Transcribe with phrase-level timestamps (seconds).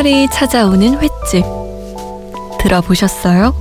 [0.00, 1.44] 수달이 찾아오는 횟집.
[2.58, 3.54] 들어보셨어요?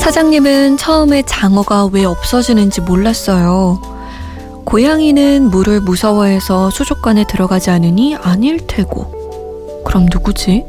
[0.00, 3.80] 사장님은 처음에 장어가 왜 없어지는지 몰랐어요.
[4.64, 9.84] 고양이는 물을 무서워해서 수족관에 들어가지 않으니 아닐 테고.
[9.84, 10.66] 그럼 누구지?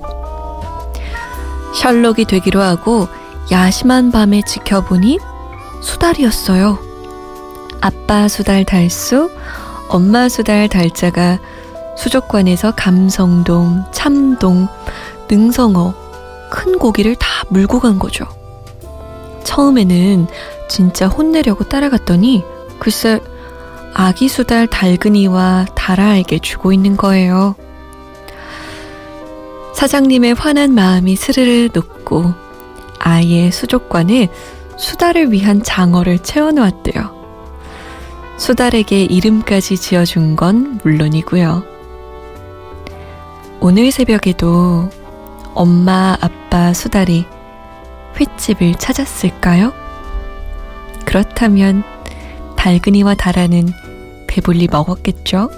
[1.73, 3.07] 셜록이 되기로 하고
[3.51, 5.17] 야심한 밤에 지켜보니
[5.81, 6.84] 수달이었어요.
[7.81, 9.29] 아빠 수달 달수,
[9.89, 11.39] 엄마 수달 달자가
[11.97, 14.67] 수족관에서 감성동, 참동,
[15.29, 15.93] 능성어,
[16.49, 18.25] 큰 고기를 다 물고 간 거죠.
[19.43, 20.27] 처음에는
[20.67, 22.43] 진짜 혼내려고 따라갔더니
[22.79, 23.19] 글쎄
[23.93, 27.55] 아기 수달 달근이와 다라에게 주고 있는 거예요.
[29.73, 32.33] 사장님의 화난 마음이 스르르 녹고
[32.99, 34.29] 아이의 수족관에
[34.77, 37.14] 수달을 위한 장어를 채워놓았대요.
[38.37, 41.63] 수달에게 이름까지 지어준 건 물론이고요.
[43.61, 44.89] 오늘 새벽에도
[45.53, 47.25] 엄마, 아빠, 수달이
[48.19, 49.73] 횟집을 찾았을까요?
[51.05, 51.83] 그렇다면
[52.57, 53.69] 달근이와 다라는
[54.27, 55.49] 배불리 먹었겠죠?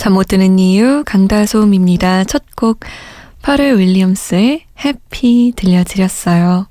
[0.00, 2.24] 잠 못 드는 이유 강다솜입니다.
[2.24, 2.80] 첫 곡
[3.42, 6.66] 파르 윌리엄스의 해피 들려드렸어요.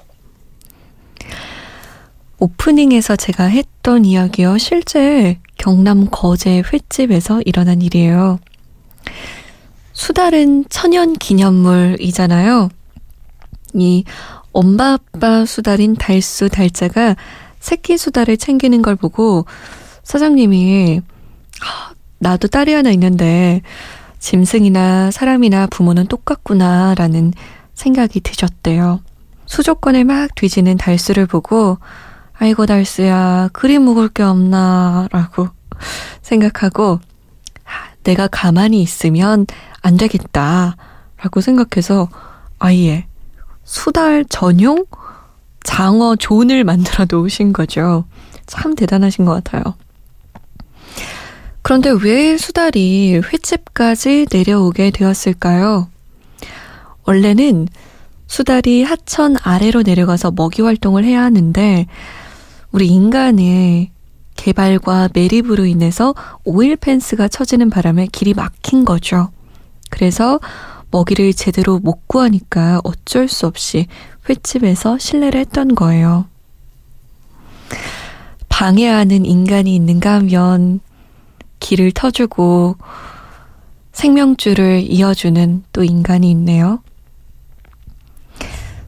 [2.39, 4.57] 오프닝에서 제가 했던 이야기요.
[4.57, 8.39] 실제 경남 거제 횟집에서 일어난 일이에요.
[9.93, 12.69] 수달은 천연 기념물이잖아요.
[13.75, 14.05] 이
[14.53, 17.15] 엄마 아빠 수달인 달수 달자가
[17.59, 19.45] 새끼 수달을 챙기는 걸 보고
[20.01, 21.01] 사장님이
[22.19, 23.61] 나도 딸이 하나 있는데
[24.19, 27.33] 짐승이나 사람이나 부모는 똑같구나라는
[27.73, 28.99] 생각이 드셨대요.
[29.45, 31.77] 수족관을 막 뒤지는 달수를 보고
[32.37, 35.49] 아이고 달수야 그리 먹을 게 없나라고
[36.21, 36.99] 생각하고
[38.03, 39.45] 내가 가만히 있으면
[39.81, 42.09] 안 되겠다라고 생각해서
[42.59, 43.07] 아예
[43.63, 44.85] 수달 전용
[45.63, 48.05] 장어 존을 만들어 놓으신 거죠.
[48.45, 49.75] 참 대단하신 것 같아요.
[51.61, 55.89] 그런데 왜 수달이 횟집까지 내려오게 되었을까요?
[57.05, 57.67] 원래는
[58.27, 61.87] 수달이 하천 아래로 내려가서 먹이 활동을 해야 하는데
[62.71, 63.91] 우리 인간의
[64.35, 66.13] 개발과 매립으로 인해서
[66.45, 69.29] 오일 펜스가 쳐지는 바람에 길이 막힌 거죠.
[69.89, 70.39] 그래서
[70.91, 73.87] 먹이를 제대로 못 구하니까 어쩔 수 없이
[74.29, 76.25] 횟집에서 실례를 했던 거예요.
[78.47, 80.79] 방해하는 인간이 있는가 하면
[81.69, 82.77] 길을 터주고
[83.91, 86.81] 생명줄을 이어주는 또 인간이 있네요.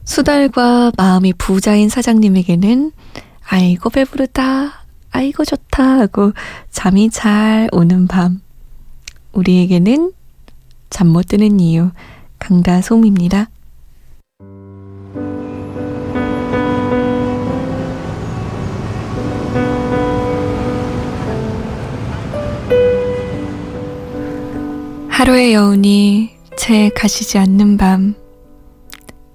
[0.02, 2.90] 수달과 마음이 부자인 사장님에게는
[3.48, 6.32] 아이고 배부르다, 아이고 좋다 하고
[6.70, 8.40] 잠이 잘 오는 밤.
[9.32, 10.12] 우리에게는
[10.90, 11.92] 잠 못 드는 이유
[12.40, 13.48] 강다솜입니다.
[25.22, 28.16] 하루의 여운이 채 가시지 않는 밤.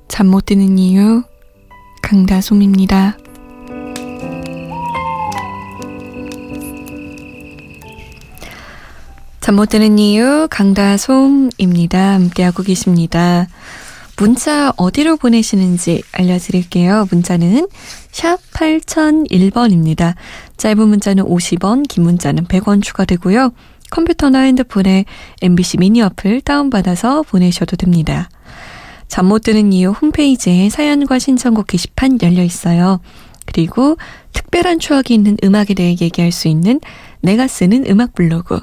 [0.09, 1.23] 잠 못 드는 이유,
[2.01, 3.17] 강다솜입니다.
[9.39, 12.15] 잠못 드는 이유, 강다솜입니다.
[12.15, 13.47] 함께하고 계십니다.
[14.17, 17.07] 문자 어디로 보내시는지 알려드릴게요.
[17.09, 17.69] 문자는
[18.11, 20.15] 샵 8001번입니다.
[20.57, 23.53] 짧은 문자는 50원, 긴 문자는 100원 추가되고요.
[23.91, 25.05] 컴퓨터나 핸드폰에
[25.41, 28.29] MBC 미니 어플 다운받아서 보내셔도 됩니다.
[29.07, 32.99] 잠 못 드는 이유 홈페이지에 사연과 신청곡 게시판 열려 있어요.
[33.45, 33.97] 그리고
[34.33, 36.81] 특별한 추억이 있는 음악에 대해 얘기할 수 있는
[37.21, 38.59] 내가 쓰는 음악 블로그.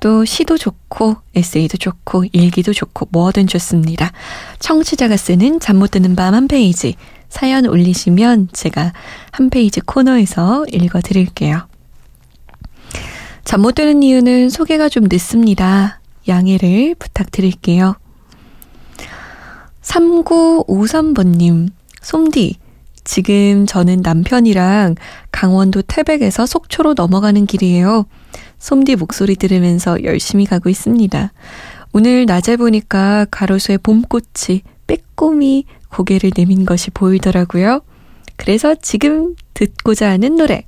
[0.00, 4.12] 또 시도 좋고 에세이도 좋고 일기도 좋고 뭐든 좋습니다.
[4.60, 6.94] 청취자가 쓰는 잠 못 드는 밤 한 페이지
[7.28, 8.92] 사연 올리시면 제가
[9.32, 11.66] 한 페이지 코너에서 읽어 드릴게요.
[13.48, 16.02] 잠 못 드는 이유는 소개가 좀 늦습니다.
[16.28, 17.96] 양해를 부탁드릴게요.
[19.80, 21.70] 3953번님,
[22.02, 22.56] 솜디,
[23.04, 24.96] 지금 저는 남편이랑
[25.32, 28.04] 강원도 태백에서 속초로 넘어가는 길이에요.
[28.58, 31.32] 솜디 목소리 들으면서 열심히 가고 있습니다.
[31.94, 37.80] 오늘 낮에 보니까 가로수에 봄꽃이 빼꼼히 고개를 내민 것이 보이더라고요.
[38.36, 40.67] 그래서 지금 듣고자 하는 노래.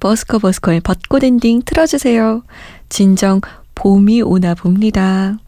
[0.00, 2.42] 버스커 버스커의 벚꽃 엔딩 틀어주세요.
[2.88, 3.40] 진정
[3.74, 5.38] 봄이 오나 봅니다.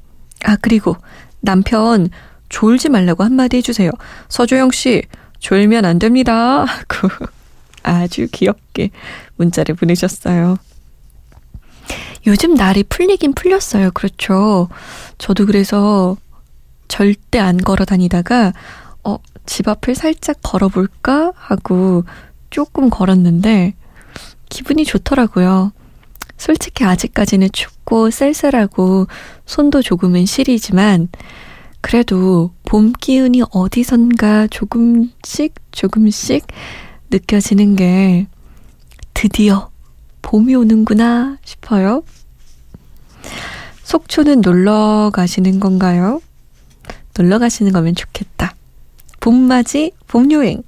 [0.44, 0.96] 아, 그리고
[1.40, 2.08] 남편
[2.48, 3.90] 졸지 말라고 한마디 해주세요.
[4.28, 5.02] 서조영 씨,
[5.38, 6.64] 졸면 안 됩니다.
[6.64, 7.08] 하고
[7.82, 8.90] 아주 귀엽게
[9.36, 10.58] 문자를 보내셨어요.
[12.26, 13.92] 요즘 날이 풀리긴 풀렸어요.
[13.92, 14.68] 그렇죠.
[15.18, 16.16] 저도 그래서
[16.88, 18.52] 절대 안 걸어 다니다가,
[19.04, 21.32] 어, 집 앞을 살짝 걸어볼까?
[21.36, 22.04] 하고
[22.50, 23.74] 조금 걸었는데,
[24.48, 25.72] 기분이 좋더라고요.
[26.36, 29.06] 솔직히 아직까지는 춥고 쌀쌀하고
[29.46, 31.08] 손도 조금은 시리지만,
[31.80, 36.46] 그래도 봄 기운이 어디선가 조금씩 조금씩
[37.10, 38.26] 느껴지는 게
[39.14, 39.70] 드디어
[40.22, 42.02] 봄이 오는구나 싶어요.
[43.84, 46.20] 속초는 놀러 가시는 건가요?
[47.16, 48.54] 놀러 가시는 거면 좋겠다.
[49.20, 50.62] 봄맞이 봄여행.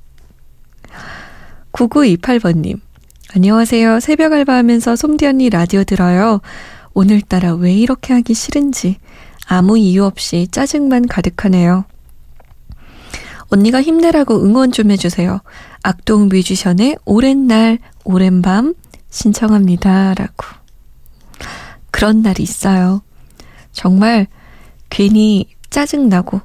[1.73, 2.81] 9928번님.
[3.35, 4.01] 안녕하세요.
[4.01, 6.41] 새벽 알바하면서 솜디 언니 라디오 들어요.
[6.95, 8.97] 오늘따라 왜 이렇게 하기 싫은지
[9.47, 11.85] 아무 이유 없이 짜증만 가득하네요.
[13.51, 15.43] 언니가 힘내라고 응원 좀 해주세요.
[15.83, 18.75] 악동 뮤지션의 오랜 날, 오랜 밤
[19.11, 20.15] 신청합니다.
[20.15, 20.47] 라고.
[21.91, 23.03] 그런 날이 있어요.
[23.73, 24.27] 정말
[24.89, 26.41] 괜히 짜증나고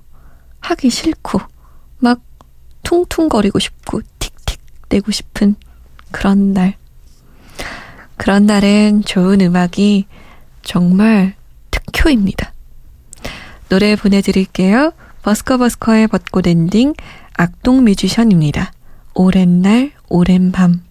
[0.60, 1.40] 하기 싫고
[2.00, 2.20] 막
[2.84, 4.60] 퉁퉁거리고 싶고 틱틱
[4.90, 5.56] 대고 싶은
[6.14, 6.76] 그런 날.
[8.16, 10.06] 그런 날엔 좋은 음악이
[10.62, 11.34] 정말
[11.72, 12.54] 특효입니다.
[13.68, 14.94] 노래 보내드릴게요.
[15.24, 16.94] 버스커버스커의 벚꽃 엔딩
[17.36, 18.72] 악동 뮤지션입니다.
[19.16, 20.84] 오랜 날 오랜 밤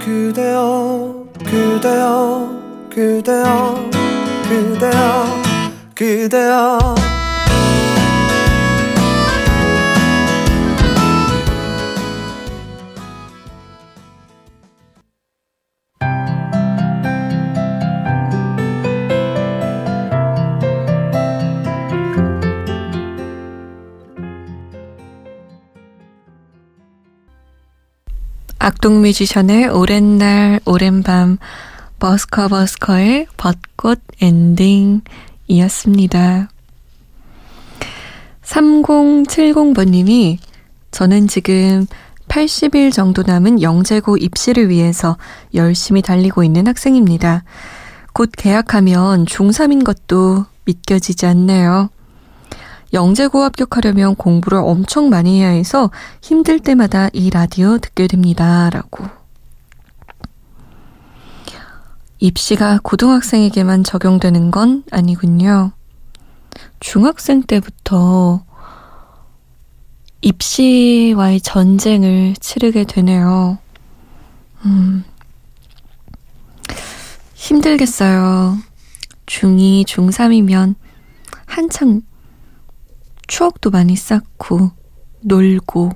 [0.00, 3.90] 그대여 그대여 그대여
[4.48, 5.42] 그대여
[5.94, 7.19] 그대여
[28.62, 31.38] 악동 뮤지션의 오랜 날, 오랜 밤,
[31.98, 35.00] 버스커 버스커의 벚꽃 엔딩이었습니다.
[38.42, 40.36] 3070번님이
[40.90, 41.86] 저는 지금
[42.28, 45.16] 80일 정도 남은 영재고 입시를 위해서
[45.54, 47.44] 열심히 달리고 있는 학생입니다.
[48.12, 51.88] 곧 개학하면 중3인 것도 믿겨지지 않네요.
[52.92, 55.90] 영재고 합격하려면 공부를 엄청 많이 해야 해서
[56.22, 58.70] 힘들 때마다 이 라디오 듣게 됩니다.
[58.70, 59.04] 라고.
[62.18, 65.72] 입시가 고등학생에게만 적용되는 건 아니군요.
[66.80, 68.44] 중학생 때부터
[70.20, 73.58] 입시와의 전쟁을 치르게 되네요.
[74.66, 75.04] 음,
[77.34, 78.58] 힘들겠어요.
[79.24, 80.74] 중2, 중3이면
[81.46, 82.02] 한창
[83.34, 84.72] 추억도 많이 쌓고
[85.22, 85.92] 놀고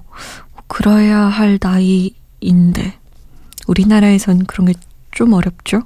[0.68, 2.98] 그래야 할 나이인데
[3.66, 4.74] 우리나라에선 그런 게
[5.10, 5.82] 좀 어렵죠?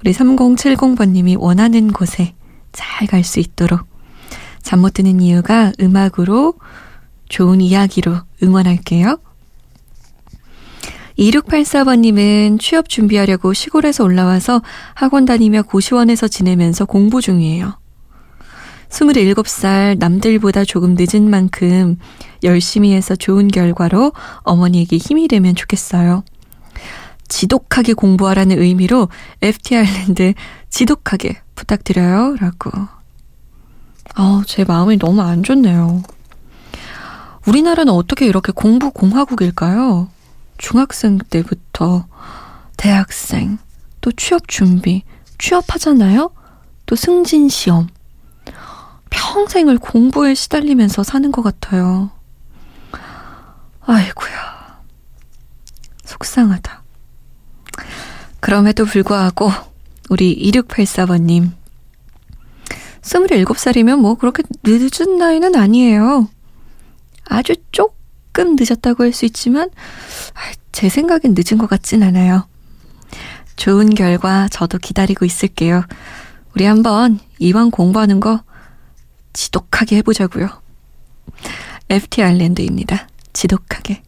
[0.00, 2.34] 우리 3070번님이 원하는 곳에
[2.72, 3.80] 잘 갈 수 있도록
[4.62, 6.54] 잠 못 드는 이유가 음악으로
[7.28, 9.18] 좋은 이야기로 응원할게요.
[11.18, 14.62] 2684번님은 취업 준비하려고 시골에서 올라와서
[14.94, 17.76] 학원 다니며 고시원에서 지내면서 공부 중이에요.
[18.94, 21.98] 27살 남들보다 조금 늦은 만큼
[22.42, 26.24] 열심히 해서 좋은 결과로 어머니에게 힘이 되면 좋겠어요.
[27.28, 29.08] 지독하게 공부하라는 의미로
[29.42, 30.34] FT 아일랜드
[30.70, 32.36] 지독하게 부탁드려요.
[32.38, 32.70] 라고.
[34.14, 36.02] 아, 제 마음이 너무 안 좋네요.
[37.46, 40.08] 우리나라는 어떻게 이렇게 공부 공화국일까요?
[40.56, 42.06] 중학생 때부터
[42.76, 43.58] 대학생,
[44.00, 45.02] 또 취업 준비,
[45.38, 46.30] 취업하잖아요?
[46.86, 47.88] 또 승진 시험.
[49.38, 52.12] 평생을 공부에 시달리면서 사는 것 같아요.
[53.80, 54.80] 아이고야.
[56.04, 56.82] 속상하다.
[58.38, 59.50] 그럼에도 불구하고,
[60.08, 61.50] 우리 2684번님.
[63.02, 66.28] 27살이면 뭐 그렇게 늦은 나이는 아니에요.
[67.28, 69.68] 아주 조금 늦었다고 할 수 있지만,
[70.70, 72.46] 제 생각엔 늦은 것 같진 않아요.
[73.56, 75.82] 좋은 결과 저도 기다리고 있을게요.
[76.54, 78.40] 우리 한번 이왕 공부하는 거
[79.34, 80.48] 지독하게 해보자고요.
[81.90, 83.08] FT 아일랜드입니다.
[83.34, 84.02] 지독하게.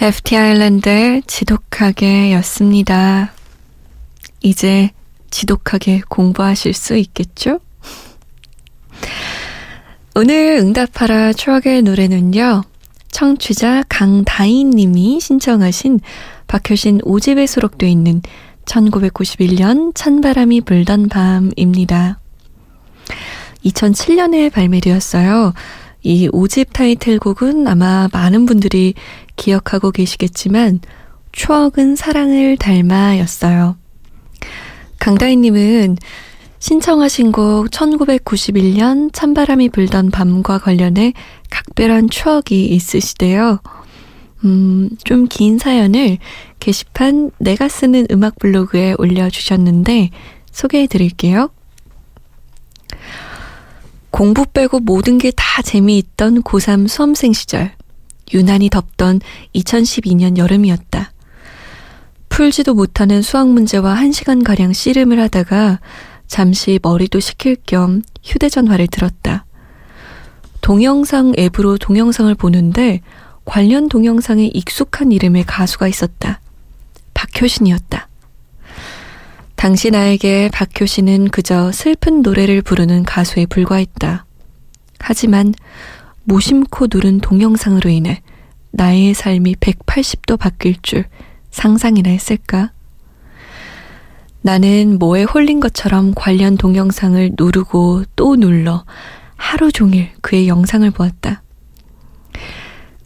[0.00, 3.32] FT 아일랜드의 지독하게 였습니다.
[4.40, 4.90] 이제
[5.30, 7.58] 지독하게 공부하실 수 있겠죠?
[10.14, 12.62] 오늘 응답하라 추억의 노래는요.
[13.10, 16.00] 청취자 강다인 님이 신청하신
[16.46, 18.22] 박효신 5집에 수록되어 있는
[18.64, 22.20] 1991년 찬바람이 불던 밤입니다.
[23.64, 25.54] 2007년에 발매되었어요.
[26.02, 28.94] 이 5집 타이틀곡은 아마 많은 분들이
[29.36, 30.80] 기억하고 계시겠지만
[31.32, 33.76] 추억은 사랑을 닮아 였어요.
[34.98, 35.96] 강다희님은
[36.60, 41.12] 신청하신 곡 1991년 찬바람이 불던 밤과 관련해
[41.50, 43.60] 각별한 추억이 있으시대요.
[44.44, 46.18] 음, 좀 긴 사연을
[46.60, 50.10] 게시판 내가 쓰는 음악 블로그에 올려주셨는데
[50.50, 51.50] 소개해 드릴게요.
[54.10, 57.72] 공부 빼고 모든 게 다 재미있던 고3 수험생 시절.
[58.34, 59.20] 유난히 덥던
[59.54, 61.12] 2012년 여름이었다.
[62.28, 65.80] 풀지도 못하는 수학 문제와 1시간가량 씨름을 하다가
[66.28, 69.44] 잠시 머리도 식힐 겸 휴대전화를 들었다.
[70.60, 73.00] 동영상 앱으로 동영상을 보는데
[73.44, 76.40] 관련 동영상에 익숙한 이름의 가수가 있었다.
[77.14, 78.08] 박효신이었다.
[79.56, 84.26] 당시 나에게 박효신은 그저 슬픈 노래를 부르는 가수에 불과했다.
[85.00, 85.54] 하지만
[86.24, 88.22] 무심코 누른 동영상으로 인해
[88.70, 91.06] 나의 삶이 180도 바뀔 줄
[91.50, 92.70] 상상이나 했을까?
[94.40, 98.84] 나는 뭐에 홀린 것처럼 관련 동영상을 누르고 또 눌러
[99.36, 101.42] 하루 종일 그의 영상을 보았다.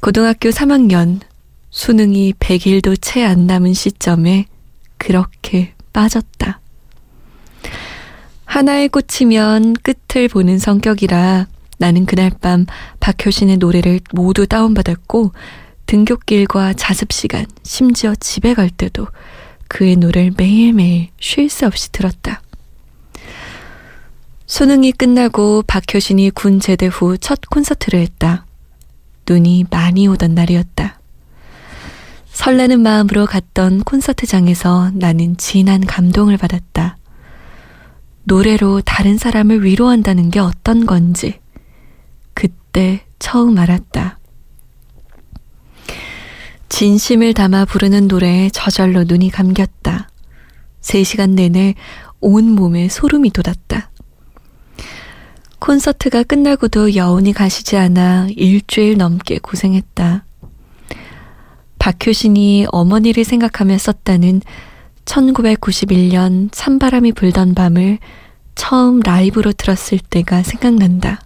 [0.01, 1.21] 고등학교 3학년
[1.71, 4.47] 수능이 100일도 채 안 남은 시점에
[4.99, 6.61] 그렇게 빠졌다.
[8.45, 11.47] 하나에 꽂히면 끝을 보는 성격이라
[11.79, 12.67] 나는 그날 밤
[13.01, 15.33] 박효신의 노래를 모두 다운받았고
[15.87, 19.07] 등굣길과 자습시간, 심지어 집에 갈 때도
[19.73, 22.43] 그의 노래를 매일매일 쉴 새 없이 들었다.
[24.45, 28.45] 수능이 끝나고 박효신이 군 제대 후 첫 콘서트를 했다.
[29.27, 31.01] 눈이 많이 오던 날이었다.
[32.27, 36.99] 설레는 마음으로 갔던 콘서트장에서 나는 진한 감동을 받았다.
[38.25, 41.41] 노래로 다른 사람을 위로한다는 게 어떤 건지
[42.35, 44.19] 그때 처음 알았다.
[46.73, 50.09] 진심을 담아 부르는 노래에 저절로 눈이 감겼다.
[50.81, 51.75] 3시간 내내
[52.23, 53.91] 온 몸에 소름이 돋았다.
[55.59, 60.25] 콘서트가 끝나고도 여운이 가시지 않아 일주일 넘게 고생했다.
[61.79, 64.41] 박효신이 어머니를 생각하며 썼다는
[65.05, 67.99] 1991년 찬바람이 불던 밤을
[68.55, 71.21] 처음 라이브로 들었을 때가 생각난다.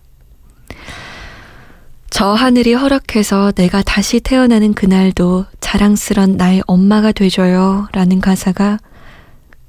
[2.17, 8.79] 저 하늘이 허락해서 내가 다시 태어나는 그날도 자랑스런 나의 엄마가 되줘요 라는 가사가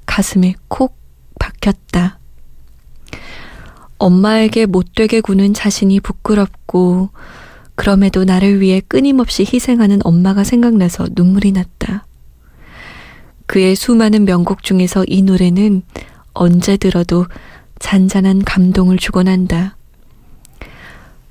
[0.05, 0.97] 가슴에 콕
[1.41, 2.19] 박혔다.
[3.97, 7.09] 엄마에게 못되게 구는 자신이 부끄럽고
[7.75, 12.05] 그럼에도 나를 위해 끊임없이 희생하는 엄마가 생각나서 눈물이 났다.
[13.45, 15.81] 그의 수많은 명곡 중에서 이 노래는
[16.31, 17.25] 언제 들어도
[17.79, 19.76] 잔잔한 감동을 주곤 한다.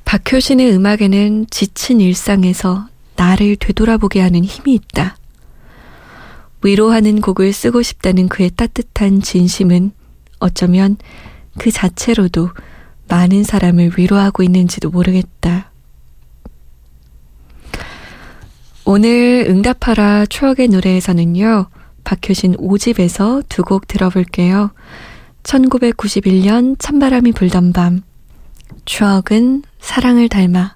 [0.07, 2.87] 박효신의 음악에는 지친 일상에서
[3.17, 5.17] 나를 되돌아보게 하는 힘이 있다.
[6.63, 9.91] 위로하는 곡을 쓰고 싶다는 그의 따뜻한 진심은
[10.39, 10.97] 어쩌면
[11.59, 12.51] 그 자체로도
[13.09, 15.73] 많은 사람을 위로하고 있는지도 모르겠다.
[18.85, 21.67] 오늘 응답하라 추억의 노래에서는요,
[22.05, 24.71] 박효신 5집에서 두 곡 들어볼게요.
[25.43, 28.03] 1991년 찬바람이 불던 밤,
[28.85, 30.76] 추억은 사랑을 닮아.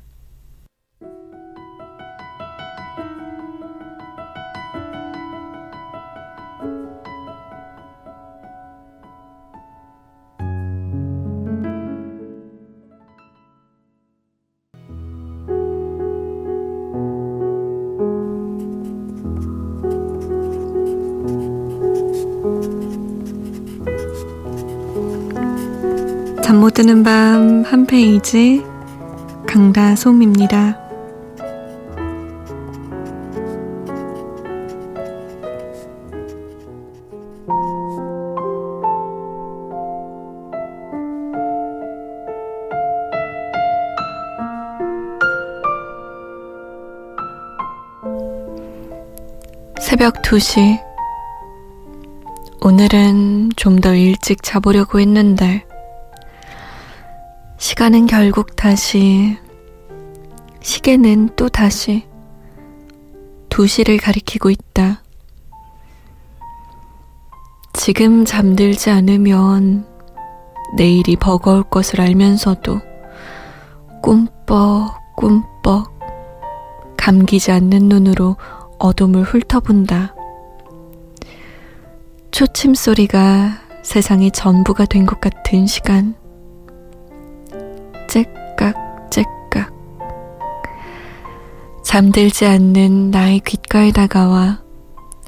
[26.81, 28.65] 드는 밤 한 페이지
[29.47, 30.81] 강다솜입니다.
[49.79, 50.81] 새벽 2시.
[52.63, 55.67] 오늘은 좀 더 일찍 자보려고 했는데,
[57.81, 59.39] 시간은 결국 다시,
[60.61, 62.07] 시계는 또 다시,
[63.49, 65.03] 2시를 가리키고 있다.
[67.73, 69.87] 지금 잠들지 않으면
[70.77, 72.83] 내일이 버거울 것을 알면서도
[74.03, 75.87] 꿈뻑꿈뻑
[76.99, 78.37] 감기지 않는 눈으로
[78.79, 80.15] 어둠을 훑어본다.
[82.31, 86.20] 초침 소리가 세상의 전부가 된 것 같은 시간.
[91.91, 94.63] 잠들지 않는 나의 귓가에 다가와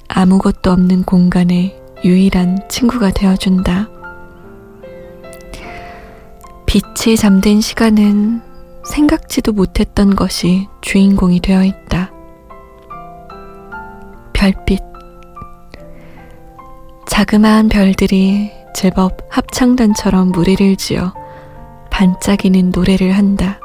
[0.07, 3.89] 아무것도 없는 공간에 유일한 친구가 되어준다.
[6.65, 8.43] 빛이 잠든 시간은
[8.87, 12.13] 생각지도 못했던 것이 주인공이 되어 있다.
[14.33, 14.81] 별빛.
[17.09, 21.13] 자그마한 별들이 제법 합창단처럼 무리를 지어
[21.91, 23.59] 반짝이는 노래를 한다.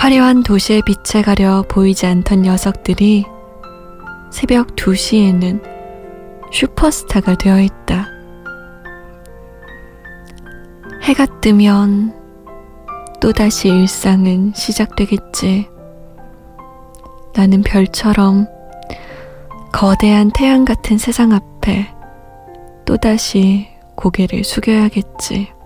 [0.00, 3.26] 화려한 도시의 빛에 가려 보이지 않던 녀석들이
[4.32, 5.62] 새벽 2시에는
[6.50, 8.08] 슈퍼스타가 되어 있다.
[11.02, 12.14] 해가 뜨면
[13.20, 15.68] 또다시 일상은 시작되겠지.
[17.34, 18.46] 나는 별처럼
[19.70, 21.94] 거대한 태양 같은 세상 앞에
[22.86, 25.59] 또다시 고개를 숙여야겠지.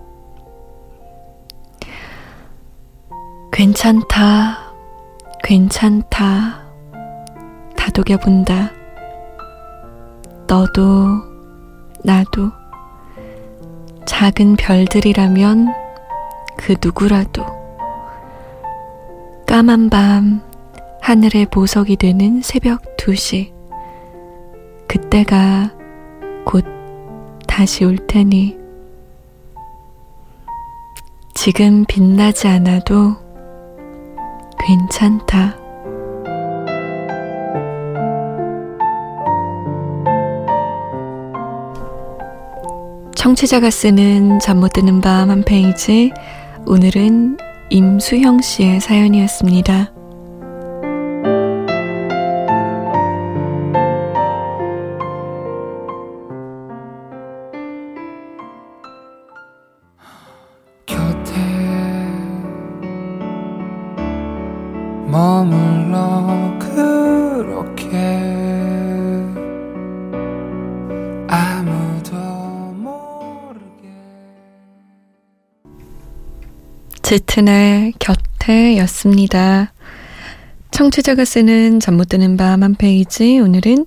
[3.55, 4.73] 괜찮다,
[5.41, 6.61] 괜찮다,
[7.77, 8.69] 다독여본다.
[10.45, 11.21] 너도,
[12.03, 12.51] 나도,
[14.05, 15.73] 작은 별들이라면
[16.57, 17.45] 그 누구라도,
[19.47, 20.41] 까만 밤,
[20.99, 23.53] 하늘의 보석이 되는 새벽 2시.
[24.85, 25.71] 그때가
[26.45, 26.65] 곧
[27.47, 28.57] 다시 올 테니
[31.33, 33.24] 지금 빛나지 않아도
[34.65, 35.55] 괜찮다.
[43.15, 46.11] 청취자가 쓰는 잠 못 드는 밤 한 페이지.
[46.65, 47.37] 오늘은
[47.69, 49.94] 임수형 씨의 사연이었습니다.
[77.19, 79.71] 짙은 곁에 였습니다.
[80.71, 83.85] 청취자가 쓰는 잠 못 드는 밤 한 페이지 오늘은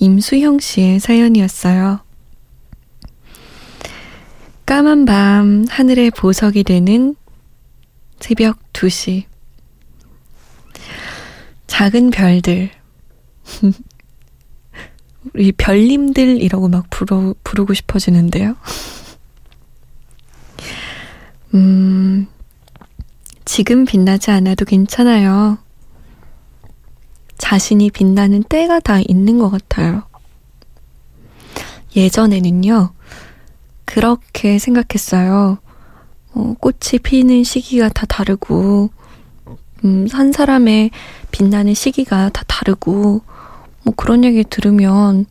[0.00, 2.00] 임수형 씨의 사연이었어요.
[4.66, 7.14] 까만 밤 하늘의 보석이 되는
[8.18, 9.24] 새벽 2시
[11.68, 12.70] 작은 별들.
[15.32, 18.56] 우리 별님들이라고 막 부르, 부르고 싶어지는데요.
[21.54, 22.26] 음,
[23.54, 25.58] 지금 빛나지 않아도 괜찮아요.
[27.38, 30.02] 자신이 빛나는 때가 다 있는 것 같아요.
[31.94, 32.90] 예전에는요,
[33.84, 35.58] 그렇게 생각했어요.
[36.32, 38.90] 어, 꽃이 피는 시기가 다 다르고,
[39.84, 40.90] 음, 한 사람의
[41.30, 43.22] 빛나는 시기가 다 다르고,
[43.84, 45.26] 뭐 그런 얘기 들으면,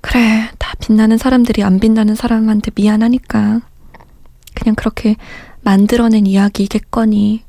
[0.00, 3.62] 그래, 다 빛나는 사람들이 안 빛나는 사람한테 미안하니까.
[4.54, 5.16] 그냥 그렇게
[5.66, 7.42] 만들어낸 이야기겠거니,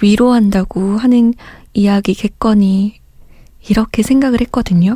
[0.00, 1.34] 위로한다고 하는
[1.74, 2.98] 이야기겠거니,
[3.68, 4.94] 이렇게 생각을 했거든요.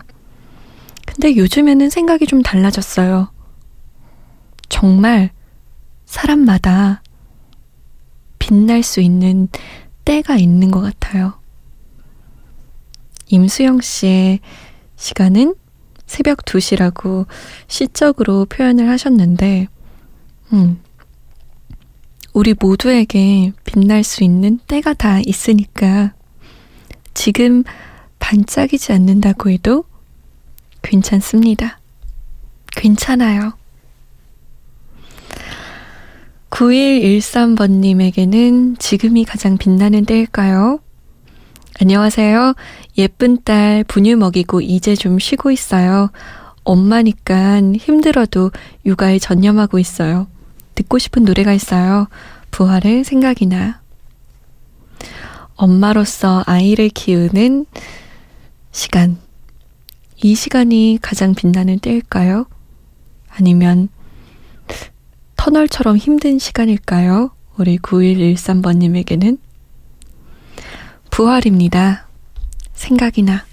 [1.05, 3.31] 근데 요즘에는 생각이 좀 달라졌어요.
[4.71, 5.33] 정말
[6.07, 7.03] 사람마다
[8.39, 9.49] 빛날 수 있는
[10.07, 11.39] 때가 있는 것 같아요.
[13.29, 14.41] 임수영 씨의
[14.97, 15.57] 시간은
[16.07, 17.27] 새벽 2시라고
[17.69, 19.69] 시적으로 표현을 하셨는데,
[20.55, 20.81] 음,
[22.33, 26.15] 우리 모두에게 빛날 수 있는 때가 다 있으니까
[27.13, 27.65] 지금
[28.21, 29.85] 반짝이지 않는다고 해도
[30.83, 31.81] 괜찮습니다.
[32.77, 33.55] 괜찮아요.
[36.51, 40.79] 9113번님에게는 지금이 가장 빛나는 때일까요?
[41.81, 42.55] 안녕하세요.
[42.99, 46.11] 예쁜 딸 분유 먹이고 이제 좀 쉬고 있어요.
[46.63, 48.51] 엄마니까 힘들어도
[48.85, 50.27] 육아에 전념하고 있어요.
[50.81, 52.09] 듣고 싶은 노래가 있어요.
[52.51, 53.81] 부활의 생각이나.
[55.55, 57.67] 엄마로서 아이를 키우는
[58.73, 59.19] 시간.
[60.23, 62.47] 이 시간이 가장 빛나는 때일까요?
[63.29, 63.89] 아니면
[65.37, 67.31] 터널처럼 힘든 시간일까요?
[67.59, 69.39] 우리 9113번님에게는
[71.11, 72.07] 부활입니다.
[72.73, 73.45] 생각이 나.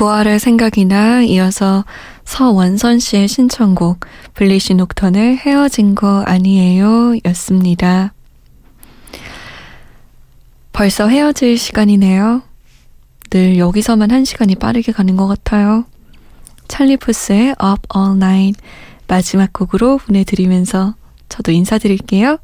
[0.00, 1.84] 부활의 생각이나 이어서
[2.24, 4.00] 서원선 씨의 신청곡
[4.32, 8.14] 블리시 녹턴의 헤어진 거 아니에요 였습니다.
[10.72, 12.40] 벌써 헤어질 시간이네요.
[13.28, 15.84] 늘 여기서만 한 시간이 빠르게 가는 것 같아요.
[16.66, 18.58] 찰리 푸스의 Up All Night
[19.06, 20.94] 마지막 곡으로 보내드리면서
[21.28, 22.38] 저도 인사드릴게요.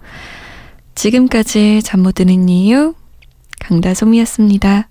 [0.95, 2.95] 지금까지 잠 못 드는 이유
[3.61, 4.91] 강다솜이었습니다.